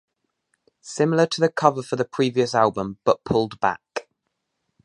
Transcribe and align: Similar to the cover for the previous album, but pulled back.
Similar 0.81 1.27
to 1.27 1.41
the 1.41 1.51
cover 1.51 1.83
for 1.83 1.95
the 1.95 2.05
previous 2.05 2.55
album, 2.55 2.97
but 3.03 3.23
pulled 3.23 3.59
back. 3.59 4.07